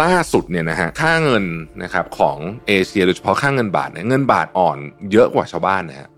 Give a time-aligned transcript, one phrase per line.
[0.00, 1.44] ล่าสุดเนี่ยนะฮะค่าเงิน
[1.82, 4.78] นะครับของเอเชียโดยเฉพาะค่าเงินบาทเนี่ยเงินบาทอ่อน
[5.12, 6.08] เยอะกว่าชาวบ้านนะฮะ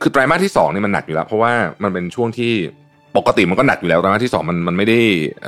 [0.00, 1.52] คือไตรมาสที่สองนี่มันหนักอยู่แล้ว เพราะว่า
[1.82, 2.52] มันเป็นช่วงที่
[3.16, 4.98] ปกติมันก็หนักอยู่แล้วไตรมาสที่สองมันมันไม่ได้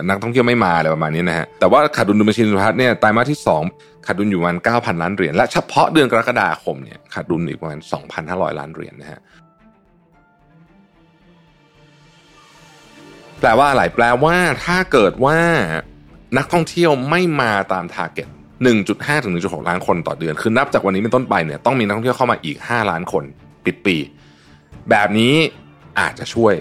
[0.08, 3.62] นักท่องเที่ยวไม่มาอะไรประมาณนี้นะฮะแต่ว่าขาดดุลดุลบัญชีสุทธิเนี่ยไตรมาสที่สอง
[4.06, 9.20] ขาดดุลอยู่ประมาณเก้าพันล้านเหรียญและเฉพาะเดือนกรกฎาคมเนี่ยขาดดุลอีกประมาณสองพันห้าร้อยล้านเหรียญนะฮะ
[13.40, 15.38] แปลว่าอะไรแปลว่าถ้าเกิดว่า
[16.36, 18.28] นักท่องเที่ยวไม่มาตามทาร์เก็ต
[18.76, 23.24] 1.5ถึง1.6 ล้านคนต่อเดือน คือนับจากวันนี้เป็นต้นไปเนี่ยต้องมีนักท่องเที่ยวเข้ามาอีก 5 ล้านคน
[23.64, 23.96] ปิดปี
[24.90, 25.34] แบบนี้
[25.98, 26.54] อาจจะช่วย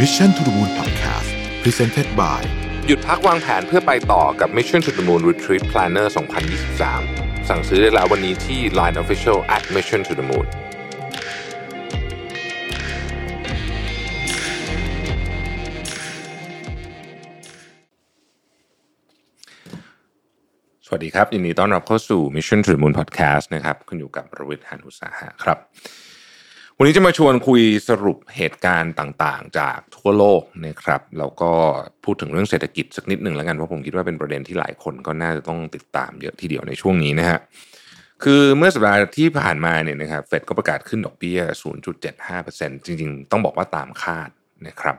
[0.00, 1.28] Mission to the Moon Podcast
[1.62, 2.42] Presented by
[2.86, 10.26] หยุดพักวางแผนเพื่อไปต่อกับ Mission to the Moon Retreat Planner 2023 สั่งซื้อได้แล้ววันนี้ที่ Line Official at Mission to the
[10.30, 10.46] Moon
[20.86, 25.58] สวัสดีครับยินดีต้อนรับเข้าสู่ Mission to the Moon Podcast นะครับคุณอยู่กับประวิทย์หันอุตสาหะครับ
[26.80, 31.52] วันนี้จะมาชวนคุยสรุปเหตุการณ์ต่างๆ จากทั่วโลกนะครับแล้วก็
[32.04, 37.38] พูดถึงเรื่องเศรษฐกิจสักนิดหนึ่งแล้วกันเพราะผมคิดว่าเป็นประเด็นที่หลายคนก็น่าจะต้องติดตามเยอะทีเดียวในช่วงนี้นะฮะ
[38.24, 41.40] คือเมื่อสัปดาห์ที่ผ่านมาเนี่ยนะครับเฟดก็ประกาศขึ้นดอกเบี้ย
[42.14, 44.30] 0.75%จริงๆ ต้องบอกว่าตามคาด
[44.66, 44.96] นะครับ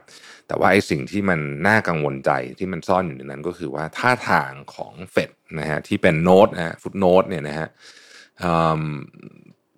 [0.48, 7.68] แต่ว่าไอ้สิ่งที่มันน่ากังวลใจที่มันซ่อนอยู่ในนั้นก็คือว่าท่าทางของเฟดนะฮะที่เป็นโน้ตนะฮะฟุตโน้ตเนี่ยนะฮะ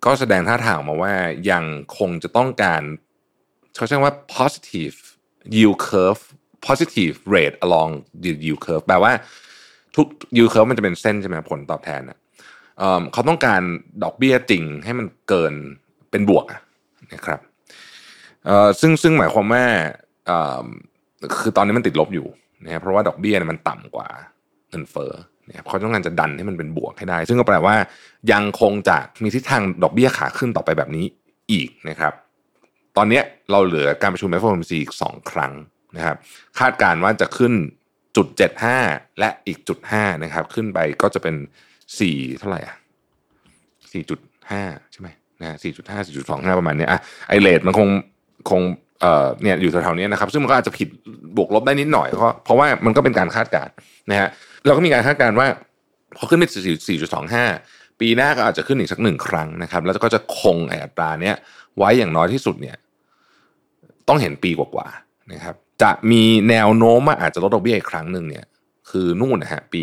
[0.04, 1.14] ก็แสดงท่าทางมาว่า
[1.50, 1.64] ยัง
[1.98, 2.82] คงจะต้องการ
[3.76, 4.96] เขาใช้ว่า positive
[5.54, 6.22] yield curve
[6.68, 7.90] positive rate along
[8.22, 9.12] the yield curve แปลว่า
[9.96, 12.18] ทุก yield curve มันจะเป็นเส้นใช่ไหมผลตอบแทนนะ
[13.12, 13.62] เขาต้องการ
[14.02, 15.54] ดอกเบี้ยจริงให้มันเกิน
[16.10, 16.46] เป็นบวก
[17.14, 17.40] นะครับ
[18.80, 19.64] ซึ่งซึ่งหมายความว่า
[21.38, 22.26] คือตอนนี้มันติดลบอยู่
[22.64, 24.08] นะครับเพราะว่าดอกเบี้ยมันต่ำกว่า
[24.70, 25.12] เงินเฟ้อ
[25.52, 27.74] เนี่ยเขาต้องการจะดันให้มันเป็นบวกให้ได้ ซึ่งก็แปลว่า
[28.32, 31.04] ยังคงจะมีทิศทางดอกเบี้ยขาขึ้นต่อไปแบบนี้
[31.52, 32.12] อีกนะครับ
[32.96, 33.20] ตอนนี้
[33.50, 35.52] เราเหลือการประชุม FOMC อีกสองครั้ง
[35.96, 36.16] นะครับ
[36.58, 37.52] คาดการว่าจะขึ้น
[38.16, 38.78] จุดเจ็ดห้า
[39.18, 41.34] และอีกจุดห้านะครับ ขึ้นไปก็จะเป็น
[41.98, 42.76] สี่เท่าไหร่อะ
[43.92, 44.20] สี่จุด
[44.50, 44.62] ห้า
[44.92, 45.08] ใช่ไหม
[45.40, 47.88] นะสี่จุดห้าสี่จุดสองห้าประมาณนี้อะไอเลทมันคง
[48.50, 48.60] คง
[49.00, 50.88] เอ่อเนี่ยอยู่แถวๆนี้นะครับ ซึ่งมันก็อาจจะผิด
[51.36, 53.72] บวกลบได้นิดหน่อยเพราะเพราะว่ามันก็เป็นการคาดการณ์
[54.10, 54.28] นะฮะ
[54.66, 55.48] เราก็มีการคาดการณ์ว่า
[56.16, 56.44] พอขึ้นไป
[57.22, 61.34] 4.25 ปีหน้าก็อาจจะขึ้นอีกสักหนึ่งครั้งนะครับ แล้วก็จะคงอัตราเนี้ย
[61.76, 62.76] ไว้อย่างน้อยที่สุดเนี่ย
[64.08, 68.44] ต้องเห็นปีกว่าๆนะครับ จะมีแนวโน้มว่าอาจจะลดดอกเบี้ยอีกครั้งหนึ่งเนี่ย
[68.90, 69.80] คือนู่นนะฮะปี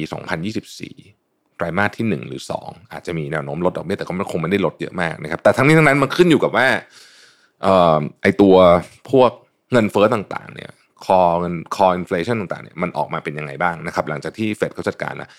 [0.77, 6.67] 2024ไตรมาสที่ 1 หรือ 2 อาจจะมีแนวโน้มลดดอกเบี้ยแต่ก็มันคงไม่ได้ลดเยอะมากนะครับ แต่ทั้งนี้ทั้งนั้นมันขึ้นอยู่กับว่า
[7.65, 8.55] เออไอ้ตัว
[9.11, 9.31] พวก
[9.71, 10.71] เงินเฟ้อต่างๆ เนี่ย
[11.05, 15.29] core เงิน core inflation ต่างๆเนี่ยมันออกมาเป็นยังไงบ้างนะครับ หลังจากที่เฟดเขาจัดการแล้ว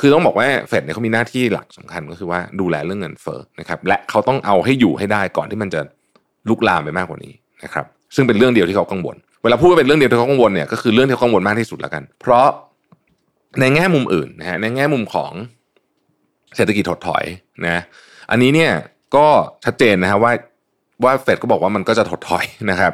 [0.00, 5.80] คือต้องบอกว่าเฟดเนี่ยเขามีหน้าที่หลักสำคัญก็คือว่าดูแลเรื่องเงินเฟ้อนะครับและเขาต้องเอาให้อยู่ให้ได้ก่อนที่มันจะ
[6.48, 7.32] ลุกลามไปมากกว่านี้
[7.64, 7.84] นะครับ
[8.14, 12.46] ซึ่งเป็นเรื่องเดียวที่เขากังวล เวลาพูดว่าเป็นเรื่องเดียวที่เขากังวลเนี่ยก็คือเรื่องที่เขากังวลมากที่สุดแล้วกัน เพราะ
[13.60, 15.32] ในแง่มุมอื่นนะฮะในแง่มุมของ
[16.56, 17.24] เศรษฐกิจถดถอย
[17.66, 17.82] นะ
[18.30, 18.72] อันนี้เนี่ย
[19.16, 19.26] ก็
[19.64, 20.32] ชัดเจนนะฮะว่า
[21.04, 22.92] ว่าเฟดก็บอกว่ามันก็จะถดถอยนะครับ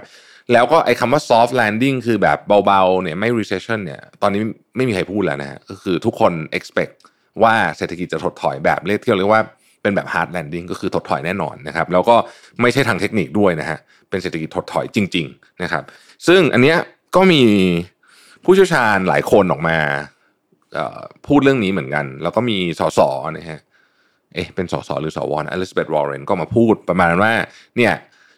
[0.52, 4.42] แล้วก็ไอ้คำว่า soft landing คือแบบเบาๆเนี่ยไม่ recession เนี่ยตอนนี้
[4.76, 6.94] ไม่มีใครพูดแล้วนะฮะก็คือทุกคน expect
[7.42, 9.42] ว่าเศรษฐกิจจะถดถอยแบบเรียกที่เรียกว่า
[9.82, 12.16] เป็นแบบ hard landing ก็คือถดถอยแน่นอนนะครับแล้วก็
[12.60, 13.78] ไม่ใช่ทางเทคนิคด้วยนะฮะ
[14.10, 15.82] เป็นเศรษฐกิจถดถอยจริง ๆนะครับ
[16.26, 16.78] ซึ่งอันเนี้ย
[17.16, 17.42] ก็มี
[18.44, 19.78] ผู้เชี่ยวชาญหลายคนออกมา
[21.26, 23.00] พูดเรื่องนี้เหมือนกัน แล้วก็มีสส
[23.36, 23.60] นะฮะ
[24.34, 27.32] เอ๊ะเป็นสสหรือสวนะอลิซาเบธวอร์เรนก็มาพูดประมาณว่า
[27.76, 27.92] เนี่ย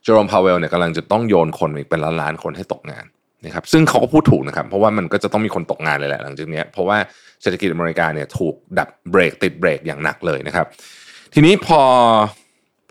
[0.06, 3.04] เจอโรมพาวเวลเนี่ยกำลังจะต้องโยนคนอีกเป็นล้านๆคนให้ตกงาน
[3.44, 6.96] นะครับซึ่งเขาก็พูดถูกนะครับเพราะว่ามันก็จะต้องมีคนตกงานเลยแหละหลังจากนี้เพราะว่า
[7.42, 10.66] เศรษฐกิจอเมริกาเนี่ยถูกดับเบรกติดเบรกอย่างหนักเลยนะครับ
[11.34, 11.80] ทีนี้พอ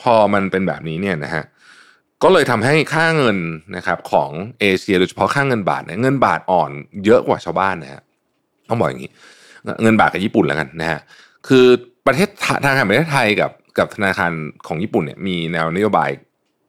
[0.01, 1.43] พอมันเป็นแบบนี้เนี่ยนะฮะ
[2.23, 3.37] ก็เลยทำให้ค่าเงิน
[3.75, 4.29] นะครับของ
[4.59, 6.71] เอเชียโดยเฉพาะค่าเงินบาทเนี่ยเงินบาทอ่อน
[7.05, 8.01] เยอะกว่าชาวบ้านนะฮะ
[8.69, 9.11] ต้องบอกอย่างนี้
[9.81, 10.99] เงินบาทกับญี่ปุ่นแล้วกันนะฮะ
[11.47, 11.65] คือ
[12.07, 12.29] ประเทศ
[12.63, 14.31] ทางการประเทศไทยกับกับธนาคาร
[14.67, 16.09] ของญี่ปุ่นเนี่ยมีแนวนโยบาย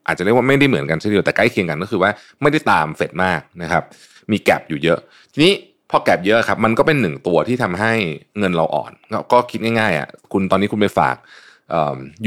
[0.07, 2.11] อาจจะเรียกว่าไม่ได้เหมือนกันเช่นเดียวแต่ใกล้เคียงกันก็คือว่า
[2.43, 3.83] ไม่ได้ตามเฟดมากนะครับ
[4.31, 4.99] มีแกลบอยู่เยอะ
[5.33, 5.53] ทีนี้
[5.91, 7.93] พอแกลบเยอะครับมันก็เป็นหนึ่งตัวที่ทำให้
[8.39, 8.93] เงินเราอ่อน
[9.33, 11.17] ก็คิดง่ายๆอะคุณตอนนี้คุณไปฝาก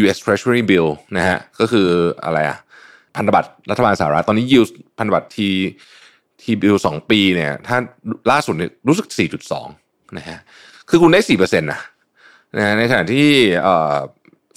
[0.01, 0.87] US Treasury Bill
[1.17, 1.87] นะฮะก็คือ
[2.25, 2.57] อะไรอะ
[3.15, 4.63] พันธบัตรรัฐบาลสหรัฐตอนนี้ยิว
[4.97, 5.49] พันธบัตรที
[6.41, 7.77] ทีบิลสองปีเนี่ยถ้า
[8.31, 9.07] ล่าสุดเนี่ยรู้สึก
[9.57, 10.37] 4.2นะฮะ
[10.89, 11.81] คือคุณได้4%นะ
[12.57, 13.27] นะในขณะที่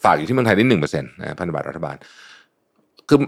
[0.05, 1.97] ฝากอยู่ที่เมืองไทยได้1%นะพันธบัตรรัฐบาล
[3.13, 3.21] คือ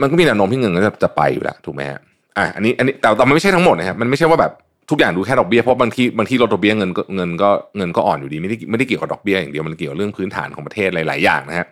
[0.00, 2.00] มันก็มีแนวโน้มที่เงินก็จะจะไปอยู่แล้วถูกไหมฮะ
[2.38, 4.52] อะอันนี้อันนี้แต่แต่มันไม่ใช่ทั้งหมดนะครับมันไม่ใช่ว่าแบบ
[4.90, 11.66] ทุกอย่างดูแค่ดอกเบี้ยเพราะบางทีบางทีลดดอกเบี้ยเงินก็เงินก็เงินก็อ่อนอยู่ดีไม่ได้ไม่ได้เกี่ยวกับดอกเบี้ยอย่างเดียวมันเกี่ยวกับเรื่องพื้นฐานของประเทศหลาย ๆ อย่างนะฮะ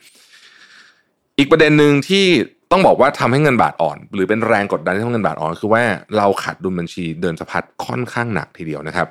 [1.39, 2.25] อีกประเด็นหนึ่งที่
[2.73, 5.83] ต้องบอกว่าทำให้เงินบาทอ่อน หรือเป็นแรงกดดันที่ทำเงินบาทอ่อน คือว่า
[6.17, 9.07] เราขาดดุลบัญชีเดินสะพัดค่อนข้างหนักทีเดียวนะครับ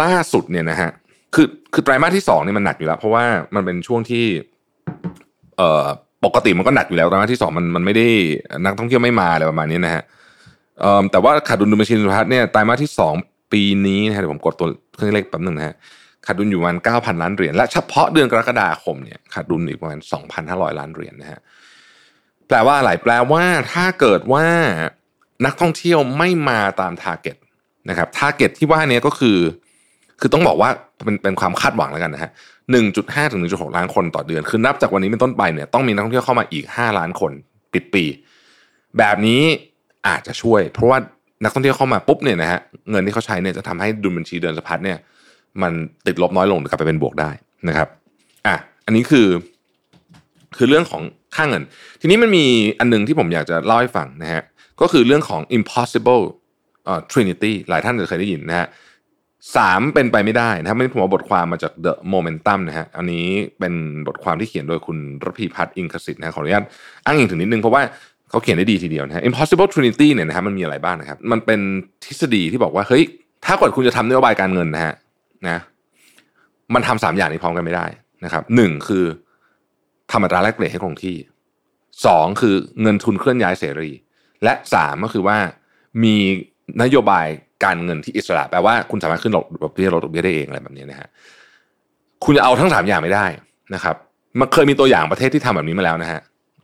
[0.00, 0.90] ล่าสุดเนี่ยนะฮะ
[1.34, 3.24] คือคือไตรมาสที่สองนี่มันหนักอยู่แล้ว เพราะว่า
[3.54, 4.24] มันเป็นช่วงที่
[5.56, 5.86] เอ่อ
[6.24, 8.06] ปกติมันก็หนักอยู่แล้วไตรมาสที่สองมันมันไม่ได้
[8.64, 10.02] นักท่องเที่ยวไม่มาอะไรประมาณนี้นะฮะ
[10.80, 13.14] เอ่อแต่ว่าขาดดุลบัญชีเดินสะพัดเนี่ยไตรมาสที่สอง
[13.52, 15.74] ปีนี้นะฮะเดี๋ยวผมกดตัวเครื่องเลขแป๊บหนึ่งนะฮะ
[16.26, 21.40] ขาดดุลอยู่ประมาณเก้าพันล้านเหรียญและเฉพาะเดือนกรกฎาคมเนี่ยขาดดุลอีกประมาณสองพันห้าร้อยล้านเหรียญนะฮะ
[22.48, 24.46] แปลว่าอะไรแปลว่าถ้าเกิดว่า
[25.44, 27.36] นักท่องเที่ยวไม่มาตาม target
[27.88, 29.38] นะครับ target ที่ว่านี้ก็คือ
[30.20, 30.70] คือต้องบอกว่า
[31.04, 32.30] เป็นเป็นความคาดหวังแล้วกันนะฮะ
[32.70, 37.32] หนึ่งจุดห้าถึงหนึ่งจุดหกล้านคนต่อเดือน คือนับจากวันนี้เป็นต้นไปเนี่ยต้องมีนักท่องเที่ยวเข้ามาอีกห้าล้านคน
[37.72, 38.04] ปิดปี
[38.98, 39.42] แบบนี้
[40.08, 40.98] อาจจะช่วย เพราะว่า
[41.44, 42.60] นักท่องเที่ยวเข้ามาปุ๊บเนี่ยนะฮะ
[42.90, 44.98] เงินที่เขาใช้เนี่ยจะทำให้ดุลบัญชีเดินสะพัดเนี่ย
[45.62, 45.72] มัน
[46.06, 47.30] ติดลบน้อยลงหรือกลับไปเป็นบวกได้
[47.68, 47.88] นะครับ
[48.46, 48.56] อะ
[48.86, 49.28] อันนี้คือ
[50.56, 51.02] คือเรื่องของ
[51.34, 51.62] ค่าเงิน
[52.00, 52.44] ทีนี้มันมี
[52.78, 54.42] อันหนึงที่ผมอยากจะเล่าให้ฟังนะฮะ
[54.80, 56.22] ก็คือเรื่องของ impossible
[56.88, 58.66] อ่อ trinity หลายท่านจะเคยได้ยินนะฮะ
[59.56, 63.26] สามเป็นไปไม่ได้นะครับไม่ผมเอาบทความมาจาก The Momentum นะฮะอันนี้
[63.58, 63.74] เป็น
[64.08, 66.64] บทความที่เขียนโดยคุณรพีพัฒน์อิงคสิทธิ์นะขออนุญาต
[67.04, 67.82] อ้างอิงถึงนิดนึงเพราะว่า
[68.30, 71.60] เขาเขียนได้ดีทีเดียวนะฮะ impossible trinity เนี่ยนะฮะมันมีอะไรบ้างนะครับ มันเป็น
[72.04, 73.04] ทฤษฎีที่บอกว่าเฮ้ย
[73.44, 74.94] ถ้าเกิดคุณจะทำนโยบายการเงินนะฮะ
[75.48, 75.58] นะ
[76.74, 77.86] มันทำสามอย่างนี้พร้อมกันไม่ได้
[78.24, 79.04] นะครับหนึ่งคือ
[80.10, 81.16] ทำอัตราแลกเปลี่ยนให้คงที่
[82.06, 83.90] สองคือเงินทุนเคลื่อนย้ายเสรี
[84.44, 85.38] และสามก็คือว่า
[86.02, 86.14] มี
[86.82, 87.26] นโยบาย
[87.64, 91.08] การเงินที่อิสระแปลว่าคุณสามารถขึ้นดอกเบี้ยลดดอกเบี้ยได้เองอะไรแบบนี้นะฮะ
[92.24, 93.26] คุณจะเอาทั้งสามอย่างไม่ได้
[93.74, 93.96] นะครับ
[94.40, 96.20] มันเคยมีตัวอย่างประเทศที่ทำแบบนี้มาแล้วนะฮะ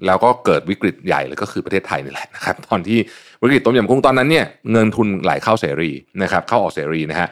[0.07, 2.99] แล้วก็เกิดวิกฤตใหญ่เลยก็คือประเทศไทยนี่แหละนะครับ ตอนที่
[3.43, 5.91] วิกฤตต้มยำกุ้งตอนนั้นเนี่ยเงินทุนไหลเข้าเสรี
[6.23, 7.29] นะครับ เข้าออกเสรีนะฮะ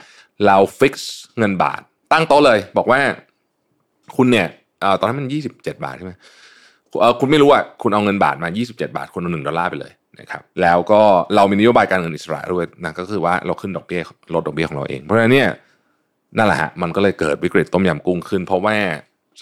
[0.46, 1.80] เรา fix เงินบาท
[2.12, 3.00] ตั้งโต๊ะเลย บอกว่า
[4.16, 4.46] คุณเนี่ย
[4.82, 6.12] อตอนนั้นมันยี่สิบเจ็ดบาทใช่ไหม
[7.20, 11.00] คุณไม่รู้อะคุณเอาเงินบาทมา27บาทคุณเอาหนึ่งดอลลาร์ไปเลย นะครับแล้วก็
[11.36, 14.00] เรามีนโยบายการเงินอิสระด้วยนะก็คือว่าเราขึ้นดอกเบี้ย
[14.34, 15.48] ลดดอกเบี้ยของเราเอง เพราะฉะนั้นเนี่ย
[16.36, 18.76] นั่นแหละฮะมันก็เลยเกิดวิกฤตต้มยำกุ้งขึ้น เพราะว่า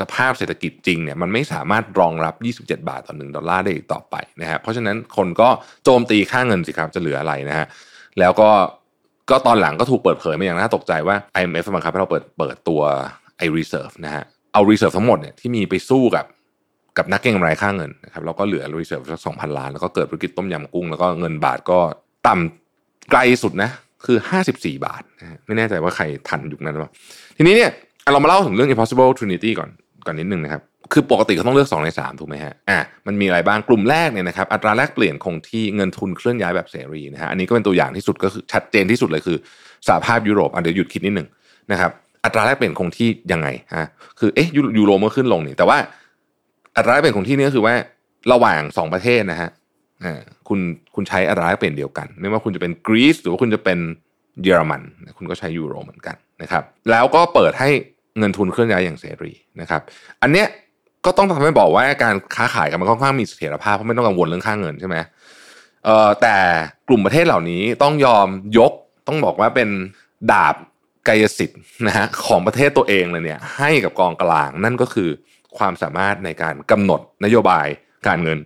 [0.01, 2.35] สภาพเศรษฐกิจจริงเนี่ยมันไม่สามารถรองรับ
[2.67, 5.49] 27 บาทต่อหนึ่งดอลลาร์ได้อีกต่อไปนะฮะเพราะฉะนั้นคนก็
[5.85, 7.67] โจมตีค่าเงินสิครับจะเหลืออะไรนะฮะ
[8.21, 8.51] แล้วก็
[9.31, 12.81] ก็ตอนหลังก็ถูกเปิดเผยมาอย่างน่าตกใจว่า IMF บังคับให้เราเปิดเปิดตัว
[13.39, 16.25] ไอ้ reserve นะฮะเอา reserve ทั้งหมดเนี่ยที่มีไปสู้กับ
[16.99, 21.79] กับนักเก็งกำไรค่าเงินนะครับแล้วก็เหลือ reserve สักสองพันล้าน แล้วก็เกิดวิกฤตต้มยำกุ้ง แล้วก็เงินบาทก็
[22.27, 23.71] ต่ำไกลสุดนะ
[24.07, 24.19] คือ
[24.51, 26.93] 54บาทนะฮะไม่แน่ใจว่าใครทันยุคนั้นหรือเปล่า
[27.37, 27.71] ทีนี้เนี่ย
[28.13, 29.71] เรามาเล่าถึงเรื่อง impossible trinity ก่อน
[30.07, 30.63] ก่อนนิดนึงนะครับ
[30.93, 39.37] คือปกติเขาต้องเลือก 2 ใน 3 ถูกไหมฮะอะมันมีอะไรบ้างกลุ่มแรกเนี่ยนะครับอัตราแลกเปลี่ยนคงที่เงินทุนเคลื่อนย้ายแบบเสรีนะฮะอันนี้ก็เป็นตัวอย่างที่สุดก็คือชัดเจนที่สุดเลยคือ
[39.89, 41.29] สหภาพยุโรปอะเดี๋ยวหยุดคิดนิดนึง
[41.73, 41.91] นะครับ
[42.25, 43.87] อัตราแลกเปลี่ยนคงที่ยังไงฮะ
[44.21, 45.79] คือเอ๊ะยูยูโรมันขึ้นลงนี่แต่ว่า
[46.77, 47.75] อัตราแลกเปลี่ยนคงที่นี่ก็คือว่า
[48.33, 49.51] ระหว่างสองประเทศนะฮะ
[50.49, 50.61] คุณ
[50.95, 53.79] คุณใช้อัตราแลกเปลี่ยนเดียวกัน ไม่ว่าคุณจะเป็นกรีซหรือว่าคุณจะเป็น
[54.43, 54.83] เยอรมัน
[55.19, 57.71] คุณก็ใช้ยูโรเหมือนกันนะครับ แล้วก็เปิดให้
[58.19, 59.81] เงินทุนเคลื่อนย้ายอย่างเสรีนะครับ
[60.23, 60.47] อันเนี้ย
[61.05, 64.97] ก็ต้องทำให้บอกว่าการค้าขายกันมันค่อนข้างมีเสถียรภาพเพราะไม่ต้องกังวลเรื่องค่าเงินใช่ไหม
[65.85, 66.37] เอ่อแต่
[66.89, 68.27] กลุ่มประเทศเหล่านี้ต้องยอม
[68.59, 68.73] ยก
[69.09, 69.69] ต้องบอกว่าเป็น
[70.33, 70.55] ดาบ
[71.09, 75.11] กายสิทธิ์นะฮะของประเทศตัวเองเลยเนี่ยให้กับกองกลางนั่นก็คือ
[75.59, 77.67] ความสามารถในการกำหนดนโยบาย
[78.07, 78.39] การเงิน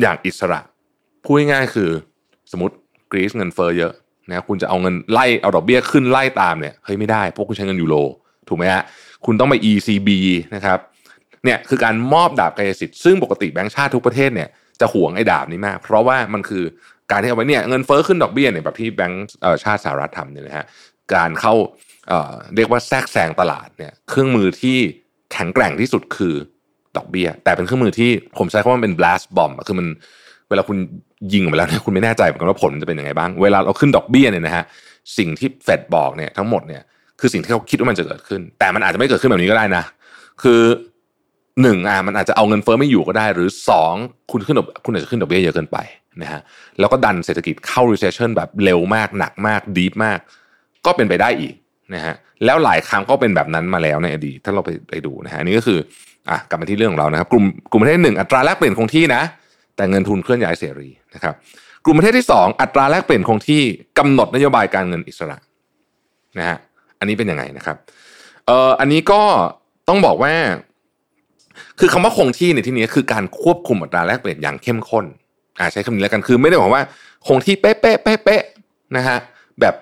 [0.00, 0.60] อย่างอิสระ
[1.24, 1.90] พูดง่ายๆคือ
[2.52, 2.74] สมมติ
[3.12, 3.92] กรีซเงินเฟอ้อเยอะ
[4.28, 7.96] นะคุณจะเอาเงินไล่เอาดอกเบี้ยขึ้นไล่ตามเนี่ยเฮ้ยไม่ได้เพราะคุณใช้เงินยูโร
[8.48, 8.82] ถูกไหมฮะ
[9.24, 10.08] คุณต้องไป ECB
[10.54, 10.78] นะครับ
[11.44, 14.48] เนี่ยคือการมอบดาบกายสิทธิ์ซึ่งปกติแบงก์ชาติทุกประเทศเนี่ย
[14.80, 16.64] จะหวงไอ้ดาบนี้มาก เพราะว่ามันคือ
[17.10, 19.26] การที่เอาไว้เนี่ยเงินเฟอ้อขึ้นดอกเบี้ยเนี่ยแบบที่แบงก์
[19.64, 20.66] ชาติสหรัฐทำเนี่ยนะฮะ
[21.14, 21.54] การเข้า
[22.08, 24.78] เอ่อเรียกว่าแทรกแซงตลาดเนี่ยเครื่องมือที่
[25.32, 26.34] แข็งแกร่งที่สุดคือ
[26.96, 29.86] ดอกเบี้ย แต่เป็นเครื่องมือที่ผมใช้คำว่าเป็น blast bomb คือมัน
[30.48, 30.78] เวลาคุณ
[31.32, 34.64] ยิงออกไปแล้วเนี่ยคุณไม่แน่ใจเหมือนกันว่าผลจะเป็นยังไงบ้าง เวลาเราขึ้นดอกเบี้ยเนี่ยนะฮะ
[35.18, 36.82] สิ่งที่เฟดบอกเนี่ยทั้งหมดเนี่ย
[37.20, 39.84] คือสิ่งที่เขาคิดว่ามันจะเกิดขึ้น แต่มันอาจจะไม่เกิดขึ้นแบบนี้ก็ได้นะ
[40.42, 40.60] คือ
[41.62, 43.94] หนึ่งอะมันอาจจะเอาเงินเฟ้อไม่อยู่ก็ได้ หรือสอง
[44.30, 45.78] คุณขึ้นดอกคุณอาจจะขึ้นดอกเบี้ยเยอะเกินไป
[46.22, 46.40] นะฮะ
[46.78, 50.18] แล้วก็ดันเศรษฐกิจเข้า recession แบบเร็วมากหนักมาก deep มาก
[50.86, 51.54] ก็เป็นไปได้อีก
[51.94, 52.14] นะฮะ
[52.44, 55.78] แล้วหลายครั้งก็เป็นแบบนั้นมาแล้วในอดีตถ้าเราไปไปดูนะฮะอันนี้ก็คือ
[56.30, 59.22] อะกลับมาที่เรื่องของเรานะครับ กลุ่มกลุ่มประเทศหนึ่งอัตราแลกเปลี่ยนคงที่นะ
[59.76, 61.34] แต่เงินทุนเคลื่อนย้ายเสรีนะครับ
[61.84, 63.62] กลุ่มประเทศที่สองอัตราแลกเปลี่ยนคงที่
[63.98, 65.38] กำหนดนโยบายการเงินอิสระ
[66.38, 66.58] นะฮะ
[66.98, 67.76] อันนี้เป็นยังไงนะครับ
[68.46, 69.20] เอ่ออันนี้ก็
[69.88, 70.32] ต้องบอกว่า
[71.80, 75.04] คือคำว่าคงที่ในที่นี้คือการควบคุมอัตราแลกเปลี่ยนอย่างเข้มข้น
[75.58, 76.82] อ่าใช้คำนี้แล้วกันคือไม่ได้บอกว่า
[77.26, 78.42] คงที่เป๊ะเป๊ะเป๊ะเป๊ะ
[78.96, 79.18] นะฮะ
[79.60, 79.74] แบบ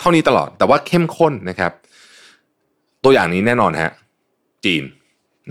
[0.00, 1.72] เท่านี้ตลอด แต่ว่าเข้มข้นนะครับ
[3.04, 3.92] ตัวอย่างนี้แน่นอนฮะ
[4.64, 4.84] จีน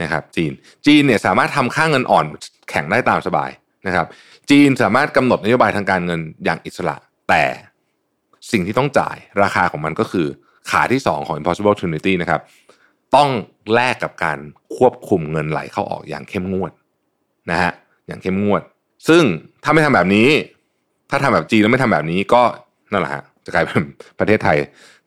[0.01, 0.51] นะครับ จีน
[0.85, 2.25] จีนเนี่ยสามารถทำค่าเงินอ่อน
[2.69, 3.49] แข็งได้ตามสบาย
[3.87, 4.05] นะครับ
[4.49, 6.95] จีนสามารถกำหนดนโยบายทางการเงินอย่างอิสระ
[7.29, 7.43] แต่
[8.51, 10.27] สิ่งที่ต้องจ่ายราคาของมันก็คือ
[10.69, 12.41] ขาที่ 2 ของ impossible trinity นะครับ
[13.15, 13.29] ต้อง
[13.73, 14.37] แลกกับการ
[14.75, 16.71] ควบคุมเงินไหลเข้าออกอย่างเข้มงวด
[17.51, 17.71] นะฮะ
[18.07, 18.61] อย่างเข้มงวด
[19.07, 19.23] ซึ่ง
[19.63, 20.29] ถ้าไม่ทำแบบนี้
[21.09, 22.41] ถ้าทำแบบจีนแล้วไม่ทำแบบนี้ก็
[22.91, 23.83] นั่นแหละฮะ จะกลายเป็น
[24.19, 24.57] ประเทศไทย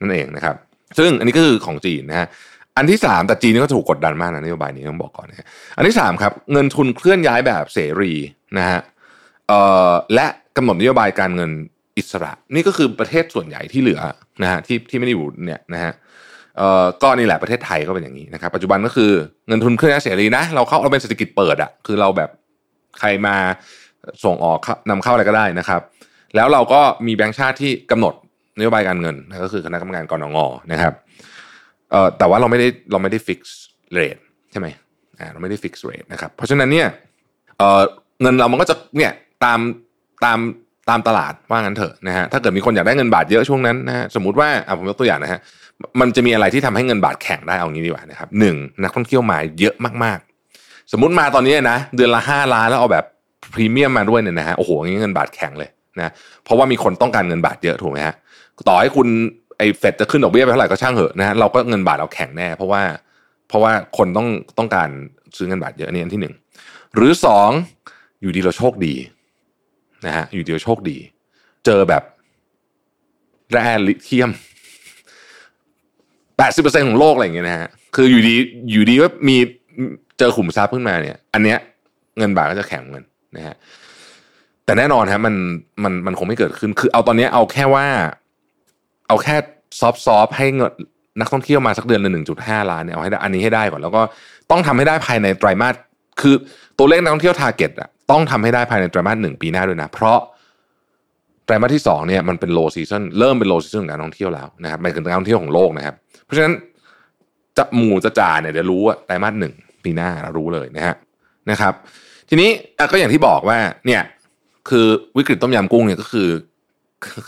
[0.01, 0.57] นั่นเองนะครับ
[0.99, 2.29] ซึ่งอันนี้ก็คือของจีนนะฮะ
[2.77, 5.47] อันที่สามแต่จีนนี่ก็ถูกกดดันมากนะนโยบายนี้ต้องบอกก่อนนะ
[5.77, 8.13] อันที่สามครับเงินทุนเคลื่อนย้ายแบบเสรี
[8.59, 8.81] นะฮะ
[9.49, 11.51] เอ่อและกำหนดนโยบายการเงิน
[11.99, 14.01] อิสระ นี่ก็คือประเทศส่วนใหญ่ที่เหลือ
[14.43, 15.93] นะฮะที่ที่ไม่ได้อยู่เนี่ยนะฮะ
[16.59, 19.11] เอ่อก็นี่แหละประเทศไทยก็เป็นอย่างนี้นะครับ ปัจจุบันก็คือ
[19.49, 22.31] เงินทุนเคลื่อนย้ายเสรีนะ เราเข้าเราเป็นเศรษฐกิจเปิดอะคือเราแบบ
[22.99, 23.37] ใครมา
[24.25, 24.59] ส่งออก
[24.91, 25.81] นำเข้าอะไรก็ได้นะครับ
[26.37, 28.15] แล้วเราก็มีแบงก์ชาติที่กำหนด
[28.59, 30.93] นโยบายการเงินก็คือคณะกรรมการกรงงนะครับ
[31.91, 33.57] เอ่อแต่ว่าเราไม่ได้เราไม่ได้ฟิกซ์
[33.93, 34.17] rate
[34.51, 34.67] ใช่ไหม
[35.19, 36.87] อ่าเราไม่ได้ fix rate นะครับเพราะฉะนั้นเนี่ย
[37.59, 37.81] เอ่อ
[38.23, 39.13] เงินเรามันก็จะเนี่ย
[39.45, 39.59] ตาม
[40.25, 40.39] ตาม
[40.89, 45.41] ตามตลาดว่างั้นเถอะนะฮะถ้าเกิดมีคนอยากได้เงินบาทเยอะช่วงนั้นนะฮะสมมติว่าอะผมยกตัวอย่างนะฮะ
[46.01, 53.05] มันจะมีอะไรที่ทำให้เงินบาทแข็งได้เอางี้ดีกว่านะครับหนึ่งนักท่องเที่ยวมาเยอะมากๆ สมมุติมาตอนนี้นะเดือนละห้าล้านแล้วเอาแบบ
[53.53, 56.13] พรีเมียมมาด้วยเนี่ยนะฮะโอ้โหงี้เงินบาทแข็งเลยนะ
[56.45, 58.15] เพราะว่ามีคนต้องการเงินบาทเยอะถูกไหมฮะ
[58.69, 59.09] ต่อให้คุณ
[59.59, 62.83] ไอ้เฟดจะขึ้นดอกเบี้ยไปเท่าไหร่ก็ช่างเหอะนะฮะเราก็เงินบาทเราแข็งแน่ เพราะว่า
[63.49, 64.29] เพราะว่าคนต้อง
[64.59, 64.89] ต้องการ
[65.37, 66.35] ซื้อเงินบาทเยอะนี่อันที่หนึ่ง
[66.95, 67.51] หรือสอง
[68.21, 68.95] อยู่ดีเราโชคดี
[70.07, 70.97] นะฮะอยู่ดีเราโชคดี
[71.65, 72.03] เจอแบบ
[73.53, 74.31] แร่ลิเทียม
[76.37, 78.35] แปดสิบเปอร์เซ็นของโลกอะไรอย่างเงี้ยนะฮะคืออยู่ดี
[78.71, 79.37] อยู่ดีว่ามี
[80.19, 81.59] เจอขุมทรัพย์ขึ้นมาเนี่ย อันเนี้ย
[82.19, 83.05] เงินบาทก็จะแข็งเงิน
[83.37, 83.57] นะฮะ
[84.65, 85.35] แต่แน่นอนฮะมัน
[85.85, 87.87] มันมันคงไม่เกิดขึ้นคือเอาตอนนี้เอาแค่ว่า
[89.13, 89.37] เอาแค่
[89.81, 90.73] soft soft ให้เงิน
[91.21, 94.03] นักท่องเที่ยวมาสักเดือนละหนึ่งจุดห้าล้านเนี่ยเอาให้ได้อันนี้ให้ได้ก่อนแล้วก็
[94.51, 95.75] ต้องทำให้ได้ภายในไตรมาส
[96.21, 96.35] คือ
[96.79, 100.19] ตัวเลขนักท่องเที่ยว target อะต้องทำให้ได้ภายในไตรมาสหนึ่งปีหน้าด้วยนะ เพราะ
[101.45, 106.55] ไตรมาสที่สองเนี่ยมันเป็น low season เริ่มเป็น low season ของการท่องเที่ยวแล้วนะครับหมายถึงการท่องเที่ยวของโลกนะครับ เพราะฉะนั้น
[107.57, 109.55] จะหมู่จะจ่าเนี่ยเดี๋ยวรู้ว่าไตรมาสหนึ่ง
[109.85, 110.95] ปีหน้าเรารู้เลยนะฮะ
[111.51, 111.75] นะครับ
[112.29, 112.51] ทีนี้
[112.93, 114.03] ก็อย่างที่บอกว่าเนี่ย
[114.71, 116.29] คือวิกฤตต้มยำกุ้งเนี่ยก็คือ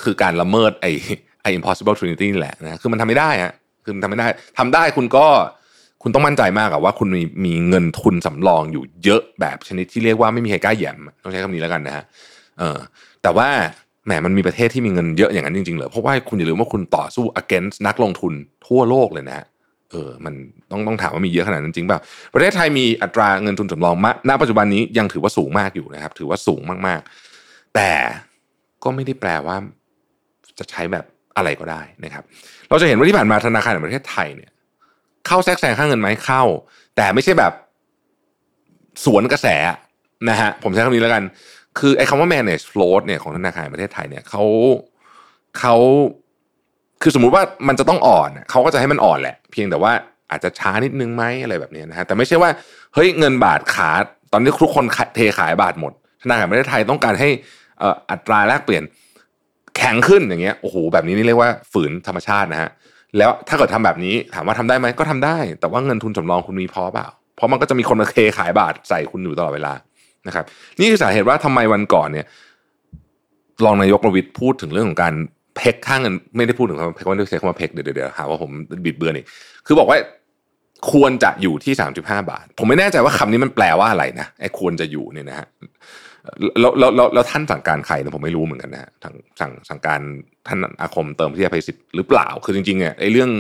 [0.03, 0.93] คือการละเมิดไอ้
[1.45, 3.53] ไอ้ impossible trinity นี่แหละนะคือมันทำไม่ได้ฮะ
[3.85, 5.27] คือมันทำไม่ได้ทำได้คุณก็
[6.03, 12.05] คุณต้องมั่นใจมากอะว่าคุณมีมีเงินทุนสำรองอยู่เยอะแบบชนิดที่เรียกว่าไม่มีใครกล้าแย่มต้องใช้คำนี้แล้วกันนะฮะ
[12.59, 12.79] เออ
[13.23, 13.49] แต่ว่า
[14.07, 18.33] แหมมันมีประเทศที่มีเงินเยอะอย่างนั้นจริงๆเหรอเพราะว่าคุณอย่าลืมว่าคุณต่อสู้ against นักลงทุน
[18.67, 19.47] ทั่วโลกเลยนะฮะ
[19.91, 20.35] เออมัน
[20.71, 22.01] ต้องต้องถามว่ามีเยอะขนาดนั้นจริงเปล่า
[22.35, 27.91] ประเทศไทยมีอัตราเงินทุนสำรองมณปัจจุบันนี้ยังถือว่าสูงมากอยู่นะครับ ถือว่าสูงมากๆ แต่
[28.85, 29.57] ก็ไม่ได้แปลว่า
[30.59, 31.05] จะใช้แบบ
[31.37, 32.25] อะไรก็ได้นะครับ
[32.69, 34.51] เราจะเห็นว่าที่ผ่านมาธนาคารแห่งประเทศไทยเนี่ย
[35.27, 36.43] เข้าแทรกแซงค่าเงินไหมเข้า
[36.97, 37.53] แต่ไม่ใช่แบบ
[39.05, 39.47] สวนกระแส
[40.29, 41.23] นะฮะผมใช้คำนี้แล้วกัน
[41.79, 44.43] คือไอ้คำว่า manage float เนี่ยของธนาคารแห่งประเทศไทยเนี่ยเขา
[45.59, 45.75] เขา
[47.03, 49.93] คือสมมุติว่ามันจะต้องอ่อนเขาก็จะให้มันอ่อนแหละ เพียงแต่ว่า
[50.31, 52.51] อาจจะช้านิดนึงไหมอะไรแบบนี้นะฮะแต่ไม่ใช่ว่า
[52.95, 53.91] เฮ้ยเงินบาทขา
[54.33, 57.29] ตอนนี้ทุกคนเทขายบาทหมด ธนาคารแห่งประเทศไทยต้องการให้
[58.11, 58.85] อัตราแลกเปลี่ยน
[59.77, 62.71] แข็งขึ้นอย่างเงี้ยโอ้โหแบบนี้นี่เรียกว่าฝืนธรรมชาตินะฮะ
[63.19, 69.73] แล้วถ้าเกิดทำแบบนี้ถามว่าทำได้ไหมก็ทำได้ แต่ว่าเงินทุนสำรองคุณมีพอเปล่า เพราะมันก็จะมีคนมาเทขายบาทใส่คุณอยู่ตลอดเวลา
[70.27, 70.45] นะครับ
[70.81, 72.27] นี่คือสาเหตุว่าทำไมวันก่อนเนี่ย
[73.65, 75.15] รองนายกประวิตยพูดถึงเรื่องของการ
[75.57, 78.51] เพกค่างเงินไม่ได้พูดถึงคำว่าเพกว่าใช้คำว่าเพกเดี๋ยวเดี๋ยวหาว่าผม
[78.85, 79.27] บิดเบือนอีก
[79.67, 79.99] คือบอกว่า
[80.93, 85.47] ควรจะอยู่ที่สามจุดห้าบาท ผมไม่แน่ใจว่าคำนี้มันแปลว่าอะไรนะไอ้ควรจะอยู่เนี่ยนะฮะ
[86.61, 90.01] แล้วแล้วแล้วท่านสั่งการใครนะผมไม่รู้เหมือนกันนะฮะทางสั่งสั่งการ
[90.47, 93.31] ท่านอาคมเติมพิทยาภัยศิษย์หรือเปล่า คือจริงๆเนี่ยไอ้เรื่อง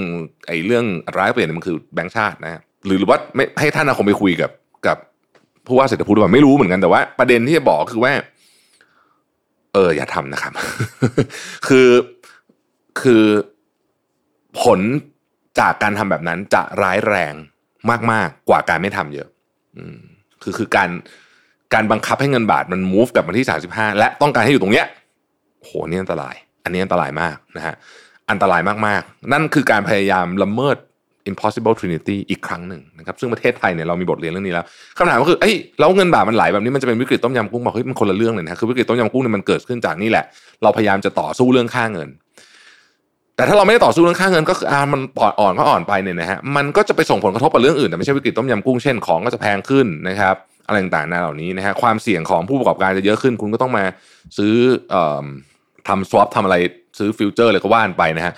[0.48, 0.84] ไอ้เรื่อง
[1.18, 4.50] ร้ายเปลี่ยนมันคือแบงค์ชาตินะหรือหรือว่าไม่ให้ท่านอาคมไปคุยกับ
[4.86, 4.98] กับ
[5.66, 8.12] ผู้ว่าเศรษฐพูดว่าไม่รู้เหมือนกันแต่ว่า ประเด็นที่จะบอกคือว่า
[9.74, 10.52] เออ อย่าทำนะครับ
[11.68, 11.88] คือ
[13.00, 13.24] คือ
[14.60, 14.80] ผล
[15.60, 17.34] จากการทำแบบนั้นจะร้ายแรง
[18.12, 19.28] มาก ๆ กว่าการไม่ทำเยอะ
[19.76, 19.98] อืม
[20.42, 20.90] คือคือการ
[21.74, 24.86] การบังคับให้เงินบาทมัน move กลับมาที่ 35 และต้องการให้อยู่ตรงเนี้ย
[25.64, 27.74] โหนี่อันตราย อันนี้อันตรายมากนะฮะ
[28.30, 30.76] อันตรายมากๆ นั่นคือการพยายามละเมิด
[31.30, 34.64] impossible trinity อีกครั้งหนึ่งนะครับซึ่งประเทศไทยเนี่ยเรามีบทเรียนเรื่องนี้แล้ว
[34.98, 40.24] คำถามก็คือเอ้ยแล้วเงินบาทมันไหลแบบนี้มันจะเป็นวิกฤตต้มยำกุ้งบอกเฮ้ยมันคนละเรื่องเลยนะคือวิกฤตต้มยำกุ้งเนี่ยมันเกิดขึ้นจากนี่แหละ
[40.62, 42.08] เราพยายามจะต่อสู้เรื่องค่าเงิน
[43.36, 53.84] แต่ถ้าเราไม่ได้ต่อสู้เรื่องค่าเงินก็คืออ่ามันปอดอ่อนก็อ่อนไปเนี่ยนะฮะมันก็จะไปส่งผลกระทบกับเรื่องอื่นแต่ไม่ใช่วิกฤตต้มยำกุ้งเช่นของก็จะแพงขึ้นนะครับ อะไรต่างๆนาเหล่านี้นะฮะความเสี่ยงของผู้ประกอบการจะเยอะขึ้น คุณก็ต้องมา
[54.38, 54.54] ซื้อ
[54.94, 54.96] อ
[55.88, 56.56] ทำ swap ทำอะไร
[56.98, 58.34] ซื้อ future อะไรก็ว่ากันไปนะฮะ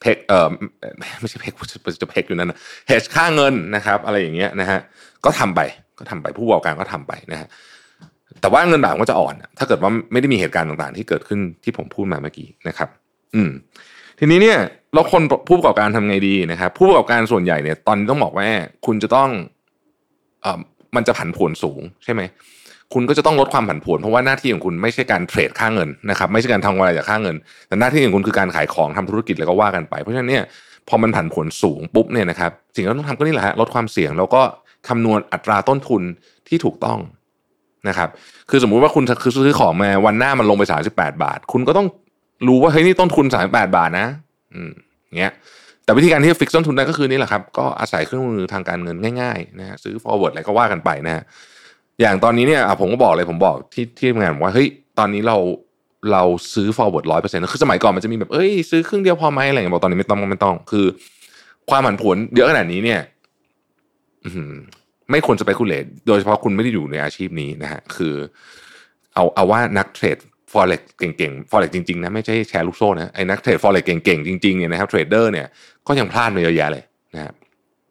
[0.00, 0.48] peg เออ
[1.20, 1.52] ไม่ใช่ peg
[2.02, 4.78] จะ peg อยู่นั่นนะ hedge ค่าเงินนะครับ อะไรอย่างเงี้ยนะฮะ
[5.24, 5.60] ก็ทำไป
[5.98, 7.48] ก็ทำไปผู้ประกอบการก็ทำไปนะฮะ
[8.40, 12.88] แต่ว่าเงินบาทก็จะอ่อน ถ้าเกิดว่าไม่ได้มีเหตุการณ์ต่างๆ ที่เกิดขึ้นที่ผมพูดมาเมื่อกี้นะครับ
[13.34, 13.50] อืม
[14.18, 14.58] ทีนี้เนี่ย
[14.94, 18.48] เราคนผู้ประกอบการทำไงดีนะครับ ผู้ประกอบการส่วนใหญ่เนี่ย ตอนนี้ต้องบอกว่า
[18.86, 19.30] คุณจะต้อง
[20.96, 22.22] มันจะผันผวนสูงใช่ไหม
[22.94, 27.36] คุณก็จะต้องลดความผันผวนเพราะว่าหน้าที่ของคุณไม่ใช่การเทรดค่าเงินนะครับไม่ใช่การทำอะไรจากค่าเงิน
[27.68, 30.44] แต่หน้าที่ของคุณคือการขายของทำธุรกิจแล้วก็ว่ากันไป เพราะฉะนั้นเนี่ย
[30.88, 34.42] พอมันผันผวนสูงปุ๊บเนี่ยนะครับสิ่งที่ต้องทำก็นี่แหละฮะลดความเสี่ยงแล้วก็
[34.88, 36.02] คำนวณอัตราต้นทุน
[36.48, 36.98] ที่ถูกต้อง
[37.88, 38.08] นะครับ
[38.50, 41.86] คือสมมุติว่าคุณคือซื้อของมาวันหน้ามันลงไป 38 บาท คุณก็ต้อง
[42.48, 44.06] รู้ว่าเฮ้ยนี่ต้นทุน 38 บาทนะ
[44.54, 44.70] อืม
[45.18, 45.32] เงี้ย
[45.90, 51.22] แต่วิธีการที่จะฟิกต้นทุนได้ก็คือนี่แหละครับ ก็อาศัยเครื่องมือทางการเงินง่ายๆนะฮะซื้อ forward อะไรก็ว่ากันไปนะฮะ
[52.00, 54.68] อย่างตอนนี้เนี่ยผมก็บอกเลยผมบอกที่ที่ทำงานว่าเฮ้ย
[54.98, 55.36] ตอนนี้เรา
[56.12, 56.22] เรา
[56.54, 60.86] ซื้อ forward ร้อยเปอร์เซ็นต์คือสมัยก่อนมันจะมีแบบเอ้ยซื้อครึ่งเดียวพอไหมอะไรอย่างเงี้ยบอกตอนนี้ไม่ต้องไม่ต้อง คือ
[61.70, 63.00] ความผันผวนเยอะขนาดนี้เนี่ย
[65.10, 68.14] ไม่ควรจะไปคุณเลดโดยเฉพาะคุณไม่ได้อยู่ในอาชีพนี้นะฮะคือ
[69.14, 70.18] เอาเอาว่านักเทรด
[70.52, 75.46] forex เก่งๆ forex จริงๆนะไม่ใช่แชร์ลูกโซ่นะไอ้นักเทรด forex เก่งๆ จริงๆเนี่ยนะครับเทรดเดอร์เนี่ย
[75.86, 77.34] ก็ยังพลาดมาเยอะแยะเลยนะครับ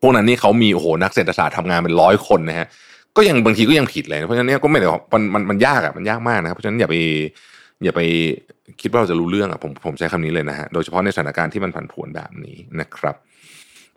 [0.01, 2.67] พวกนั้นนี่เขามีโอ้โหนักเศรษฐศาสตร์ทำงานเป็นร้อยคนนะฮะ
[3.17, 6.95] ก็ยังบางทีก็ยังผิดเลยเพราะฉะนั้นเนี่ยก็ไม่ได้มันมันมันยากอะมันยากมากนะครับเพราะฉะนั้นอย่าไป
[7.83, 8.01] อย่าไป
[8.81, 13.15] คิดว่าเราจะรู้เรื่องอะผมผมใช้คำนี้เลยนะฮะโดยเฉพาะในสถานการณ์ที่มันผันผวนแบบนี้นะครับ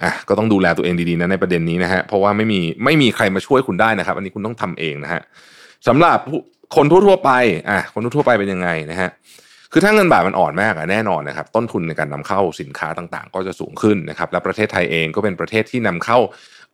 [0.03, 5.23] อะก็ต้องดูแลตัวเองดีๆนะในประเด็นนี้นะฮะเพราะว่าไม่มีไม่มีใครมาช่วยคุณได้นะครับ อันนี้คุณต้องทำเองนะฮะ
[5.89, 6.19] สำหรับ
[6.77, 7.31] คนทั่วๆไป
[7.71, 9.11] อะคนทั่วๆไปเป็นยังไงนะฮะ
[9.73, 16.19] คือถ้าเงินบาทมันอ่อนมากอะแน่นอนนะครับต้นทุนในการนำเข้าสินค้าต่างๆ ก็จะสูงขึ้นนะครับและประเทศไทยเองก็เป็นประเทศที่นำเข้า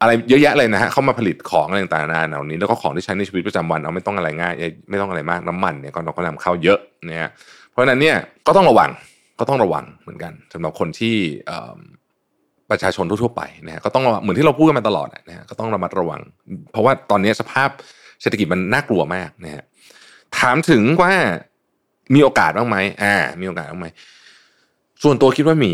[0.01, 4.55] อะไรเยอะแยะเลยนะฮะเข้ามาผลิตของอะไรต่างๆนานาเหล่านี้แล้วก็ของที่ใช้ในชีวิตประจำวันเอาไม่ต้องอะไรง่าย
[4.91, 6.79] ไม่ต้องอะไรมากน้ำมันเนี่ยก็เราก็นำเข้าเยอะ
[7.09, 7.31] นะฮะ
[7.71, 8.91] เพราะฉะนั้นเนี่ยก็ต้องระวัง
[9.39, 11.17] ก็ต้องระวังเหมือนกันสำหรับคนที่
[12.71, 16.21] ประชาชนทั่วๆไปนะฮะก็ต้องเหมือนที่เราพูดกันมาตลอดนะฮะก็ต้องระมัดระวัง
[16.73, 17.69] เพราะว่าตอนนี้สภาพ
[18.21, 19.65] เศรษฐกิจมันน่ากลัวมากนะฮะ
[20.39, 21.13] ถามถึงว่า
[22.15, 23.87] มีโอกาสบ้างไหมอ่า มีโอกาสบ้างไหม
[25.03, 25.73] ส่วนตัวคิดว่ามี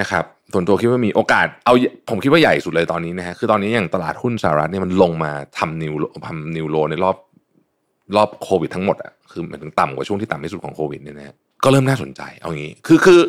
[0.00, 1.74] นะครับส่วนตัวคิดว่ามีโอกาสเอา
[2.10, 5.94] ผมคิดว่าใหญ่สุดเลยตอนนี้นะฮะคือตอนนี้อย่างตลาดหุ้นสหรัฐเนี่ยมันลงมาทำนิว
[6.26, 7.16] ทำนิวโลในรอบ
[8.16, 11.34] รอบโควิดทั้งหมดอะคือมันถึงต่ำกว่าช่วงที่ต่ำที่สุดของโควิดเนี่ยนะ
[11.64, 13.20] ก็เริ่มน่าสนใจเอางี้ คือคือ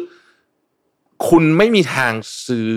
[1.29, 2.13] คุณไม่มีทาง
[2.47, 2.71] ซื้อ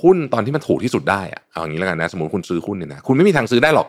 [0.00, 3.88] หุ้นตอนที่มันถูกที่สุดได้อะเอาอย่างนี้แล้วกันนะ สมมติคุณซื้อหุ้นเนี่ยนะคุณไม่มีทางซื้อได้หรอก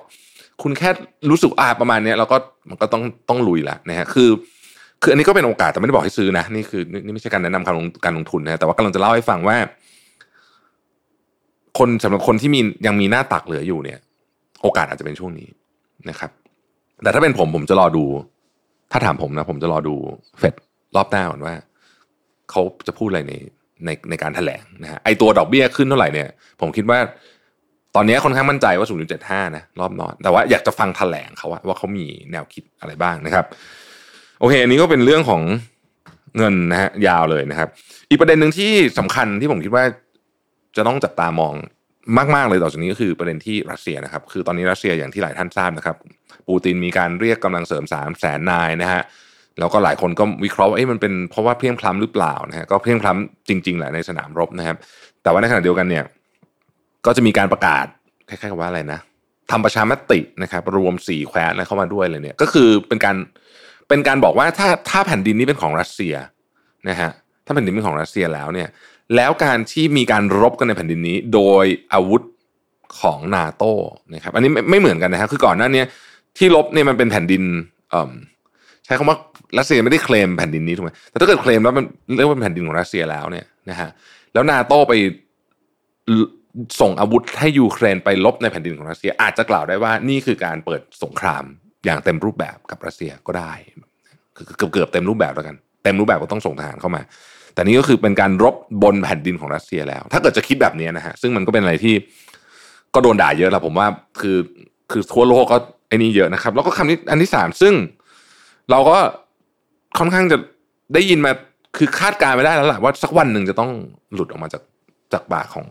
[0.63, 0.89] คุณแค่
[1.29, 2.37] รู้สึกอ่าประมาณนี้แล้วก็
[2.69, 4.29] มันก็ต้องต้องลุยละนะฮะคือ
[5.01, 9.57] คืออันนี้ก็เป็นโอกาสแต่ไม่ได้บอกให้ซื้อนะนี่คือนี่ไม่ใช่การแนะนำการลงการลงทุนนะแต่ว่ากำลังจะเล่าให้ฟังว่า
[11.77, 13.99] คนสำหรับคนที่มียังมีหน้าตักเหลืออยู่เนี่ย
[14.61, 15.47] โอกาสอาจจะเป็นช่วงนี้
[16.09, 16.31] นะครับ
[17.03, 18.03] แต่ถ้าเป็นผมผมจะรอดู
[18.91, 19.95] ถ้าถามผมนะ ผมจะรอดู
[20.39, 20.53] เฟด
[20.95, 21.53] รอบหน้าก่อนว่า
[22.49, 23.33] เขาจะพูดอะไรใน
[23.85, 26.29] ในในการแถลงนะฮะไอตัวดอกเบี้ยขึ้นเท่าไหร่เนี่ย
[26.61, 26.99] ผมคิดว่า
[27.97, 28.88] ตอนนี้ค่อนข้างมั่นใจว่า
[29.21, 33.45] 0.75 นะ รอบนอน แต่ว่าอยากจะฟังแถลงเขาว่าเขามีแนวคิดอะไรบ้างนะครับ
[34.39, 35.41] โอเค อันนี้ก็เป็นเรื่องของ
[36.38, 37.69] เงินนะฮะยาวเลยนะครับ
[38.10, 39.83] อีกประเด็นหนึ่งที่สำคัญที่ผมคิดว่า
[40.77, 41.53] จะต้องจับตามอง
[42.36, 45.95] มาก ๆ เลยต่อจากนี้ก็คือประเด็นที่รัสเซียนะครับ คือตอนนี้รัสเซียอย่างที่หลายท่านทราบนะครับ
[46.47, 49.01] ปูตินมีการเรียกกำลังเสริมสามแสนนายนะฮะ
[49.60, 54.77] แล้วก็หลายคนก็วิเคราะห์ว่ามันเป็นเพราะว่าเพียงพล้ำหรือเปล่านะฮะก็เพียงพล้ำจริงๆแหละในสนามรบนะครับ
[55.23, 56.03] แต่ว่าในขณะเดียวกันเนี่ย
[57.05, 57.86] ก็จะมีการประกาศ
[58.29, 58.99] คล้ายๆกับว่าอะไรนะ
[59.51, 63.15] ทำประชามตินะครับ รวมสี่แคว้นเข้ามาด้วยเลยเนี่ย ก็คือเป็นการ
[63.89, 66.15] เป็นการบอกว่าถ้าถ้าแผ่นดินนี้เป็นของรัสเซีย
[66.89, 67.10] นะฮะ
[67.45, 68.69] ถ้าแผ่นดินเป็นของรัสเซียแล้วเนี่ย
[69.15, 72.21] แล้วการที่มีการรบกันในแผ่นดินนี้ โดยอาวุธ
[72.99, 73.71] ของนาโต้
[74.13, 75.83] นะครับ อันนี้ไม่ไม่เหมือนกันนะฮะคือก่อนหน้านี้
[76.38, 77.43] ที่รบเนี่ยมันเป็นแผ่นดิน
[78.86, 79.17] ใช้คำว่า
[79.57, 81.86] รัสเซียไม่ได้เคลมแผ่นดินนี้ถูกไหมแต่ถ้าเกิดเคลมแล้วมัน
[82.17, 83.89] เรียกว่าแผ่นดินของรัสเซียแล้วเนี่ยนะฮะ
[84.33, 84.93] แล้วนาโต้ไป
[86.81, 91.43] ส่งอาวุธให้ยูเครนไปลบในแผ่นดินของรัสเซีย อาจจะกล่าวได้ว่านี่คือการเปิดสงคราม
[91.86, 93.51] อย่างเต็มรูปแบบกับรัสเซียก็ได้
[94.36, 97.01] คือเกือบเกือบเต็มรูปแบบแล้วกัน เต็มรูปแบบก็ต้องส่งทหารเข้ามา
[97.53, 101.95] แต่นี่ก็คือเป็นการรบบนแผ่นดินของรัสเซียแล้ว ถ้าเกิดจะคิดแบบนี้นะฮะซึ่งมันก็เป็นอะไรที่
[102.93, 103.88] ก็โดนด่าเยอะแหละผมว่า
[104.21, 104.38] คือ
[104.91, 105.57] คือทั่วโลกก็
[105.88, 107.73] ไอ้นี่เยอะนะครับ แล้วก็คำนี้อันที่สามซึ่ง
[108.71, 108.97] เราก็
[109.99, 110.38] ค่อนข้างจะ
[110.93, 111.31] ได้ยินมา
[111.77, 113.71] คือคาดการไม่ได้แล้วแหละว่าสักวันหนึ่งจะต้อง
[114.13, 114.63] หลุดออกมาจาก
[115.13, 115.67] จากปากของ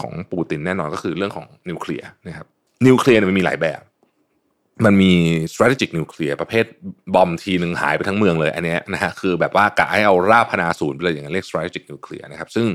[0.00, 2.46] ของปูตินแน่นอนก็คือเรื่องของนิวเคลียร์นะครับ
[2.86, 3.82] นิวเคลียร์มันมีหลายแบบ
[4.84, 5.12] มันมี
[5.52, 6.64] strategic nuclear ประเภท
[7.14, 12.66] บอมทีหนึ่งหายไปทั้งเมืองเลย อันนี้นะฮะคือแบบว่ากะให้เอาราบพนาศูนย์ไปเลยอย่างนั้นเรียก strategic nuclear นะครับ ซึ่ง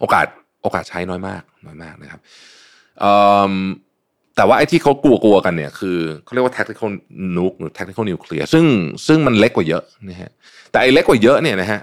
[0.00, 0.26] โอกาส
[0.62, 2.20] โอกาสใช้น้อยมากน้อยมากนะครับ
[4.36, 6.88] แต่ว่าไอ้ที่เขากลัวๆกันเนี่ยคือเขาเรียกว่า tactical
[7.36, 8.64] nuke หรือ tactical nuclear ซึ่ง
[9.06, 10.30] ซึ่งมันเล็กกว่าเยอะนะฮะ
[10.70, 11.80] แต่ไอ้เล็กกว่าเยอะเนี่ยนะฮะ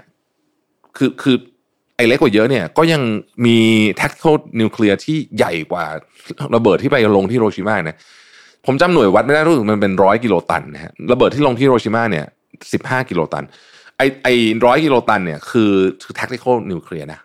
[0.96, 1.36] คือคือ
[1.96, 3.02] ไอ้เล็กกว่าเยอะเนี่ยก็ยัง
[3.46, 3.58] มี
[4.00, 5.84] tactical nuclear ที่ใหญ่กว่า
[6.54, 7.96] ระเบิดที่ไปลงที่ฮิโรชิมานะ
[8.66, 12.26] ผมจำหน่วยวัดไม่ได้รู้สึกมันเป็นร้อยกิโลตันนะฮะระเบิดที่ลงที่ฮิโรชิมาเนี่ย
[12.72, 13.44] สิบห้ากิโลตัน
[13.96, 14.28] ไอ้ไอ้
[14.66, 15.72] ร้อยกิโลตันเนี่ยคือ
[16.04, 17.20] คือ tactical nuclear นะ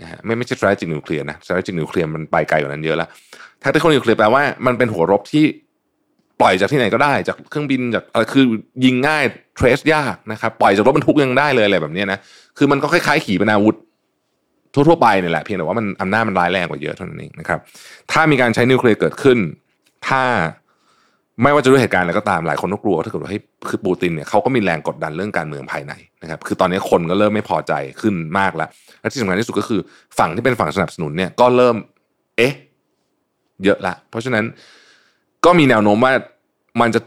[0.00, 3.08] นะฮะไม่ไม่ใช่ strategic nuclear นะ strategic nuclear มันไปไกลกว่านั้นเยอะแล้ว
[3.62, 5.44] tactical nuclear แปลว่ามันเป็นหัวรบที่
[6.40, 8.44] ปล่อยจากที่ไหนก็ได้จากเครื่องบินจากคือ
[8.84, 9.24] ยิงง่าย
[9.58, 12.18] trace ยากนะครับปล่อยจากรถบรรทุกยังได้เลยอะไรแบบนี้นะ
[12.58, 13.76] คือมันก็คล้ายๆ ขีปนาวุธ
[14.74, 17.58] ทั่วๆไปเนี่ยแหละเพียงแต่ว่ามันอำนาจมันร้ายแรงกว่าเยอะเท่านั้นเองนะครับ
[18.12, 19.38] ถ้ามีการใช้นิวเคลียร์เกิดขึ้น
[20.08, 20.22] ถ้า
[21.42, 28.68] ไม่ว่าจะด้วยเหตุการณ์อะไรก็ตามหลายคนก็กลัวถ้าเกิดว่าให้คือปูตินเนี่ยเขาก็มีแรงกดดันเรื่องการเมืองภายในนะครับ คือตอนนี้คนก็เริ่มไม่พอใจขึ้นมากแล้ว
[29.00, 29.80] และที่สำคัญที่สุดก็คือ
[30.18, 31.76] ฝั่งที่เป็นฝั่งสนับสนุนเนี่ยก็เริ่ม
[32.36, 32.54] เอ๊ะ
[33.64, 34.44] เยอะละ เพราะฉะนั้น
[35.44, 36.12] ก็มีแนวโน้มว่า
[36.80, 37.00] มันจะ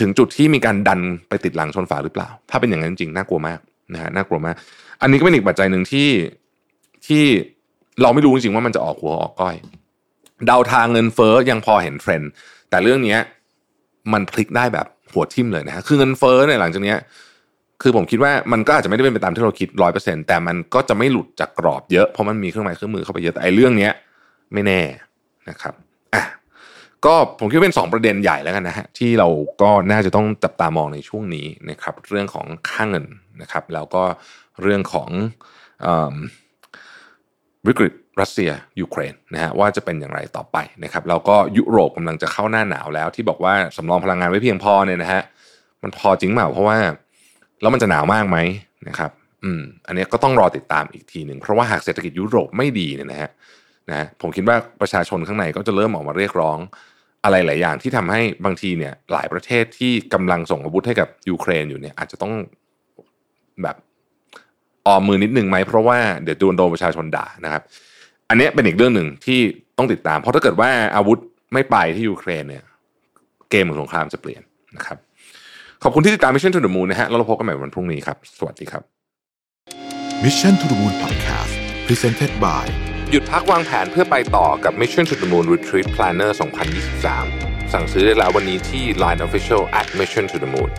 [0.00, 3.58] ถึงจุดที่มีการดันไปติดหลังชนฝาหรือเปล่า ถ้าเป็นอย่างนั้นจริงน่ากลัวมาก
[3.92, 4.56] นะฮะน่ากลัวมาก
[5.02, 6.08] อันนี้ก็เป็นอีกปัจจัยหนึ่งที่
[7.06, 7.24] ที่
[8.02, 9.56] เราไม่รู้จริงๆว่ามันจะออกหัวออกก้อย
[10.46, 12.30] เดาทางเงินเฟ้อยังพอเห็นเทรนด์
[12.70, 13.16] แต่เรื่องนี้
[14.12, 16.94] มันพลิกได้แบบหัวทิ่มเลยนะฮะคือเงินเฟ้อเนี่ยหลังจากนี้
[17.82, 23.92] คือผมคิดว่ามันก็อาจจะไม่ได้เป็นไปตามที่เราคิดร้อยเปอร์เซ็นแต่มันก็จะไม่หลุดจากกรอบเยอะเพราะมันมีเครื่องไม้เครื่องมือเข้าไปเยอะแต่ไอ้เรื่องเนี้ย
[24.52, 24.80] ไม่แน่
[25.50, 25.74] นะครับ
[26.14, 26.22] อะ
[27.04, 29.28] ก็ผมคิดว่าเป็นสองประเด็นใหญ่แล้วกันนะฮะที่เรา
[29.62, 33.04] ก็น่าจะต้องจับตามองในช่วงนี้นะครับ เรื่องของค่าเงิน
[33.42, 34.04] นะครับ แล้วก็
[34.62, 35.08] เรื่องของ
[35.86, 35.88] อ
[37.66, 45.22] วิกฤตรัสเซียยูเครนนะฮะว่าจะเป็นอย่างไรต่อไปนะครับแล้วก็ยุโรปกำลังจะเข้าหน้าหนาวแล้ว ที่บอกว่าสำรองพลังงานไว้เพียงพอเนี่ยนะฮะ
[45.82, 46.78] มันพอจริงเปล่าเพราะว่า
[47.60, 48.38] แล้วมันจะหนาวมากไหม
[48.88, 49.10] นะครับ
[49.44, 53.30] อืมอันนี้ก็ต้องรอติดตามอีกทีหนึ่งเพราะว่าหากเศรษฐกิจยุโรปไม่ดีเนี่ยนะฮะ
[53.90, 56.58] นะผมคิดว่าประชาชนข้างในก็จะเริ่มออกมาเรียกร้อง
[57.24, 62.32] อะไรหลายอย่างที่ทำให้บางทีเนี่ยหลายประเทศที่กำลังส่งอาวุธให้กับยูเครนอยู่เนี่ยอาจจะต้อง
[63.62, 63.76] แบบ
[64.86, 67.62] ออมมือนิดนึงไหมเพราะว่าเดี๋ยวโดนโดนประชาชนด่านะครับ
[68.28, 69.40] อันนี้เป็นอีกเรื่องหนึ่งที่
[69.78, 71.18] ต้องติดตาม เพราะถ้าเกิดว่าอาวุธ
[71.52, 72.64] ไม่ไปที่ยูเครนเนี่ย
[73.50, 74.42] เกมของสงครามจะเปลี่ยน
[74.76, 74.98] นะครับ
[75.82, 78.82] ขอบคุณที่ติดตาม Mission to the Moon นะฮะแล้วเราพบกันใหม่วันพรุ่งนี้ครับ สวัสดีครับ
[80.24, 81.52] Mission to the Moon Podcast
[81.86, 82.66] Presented by
[83.10, 86.30] หยุดพักวางแผนเพื่อไปต่อกับ Mission to the Moon Retreat Planner
[87.02, 90.70] 2023 สั่งซื้อได้แล้ววันนี้ที่ Line Official at Mission to the Moon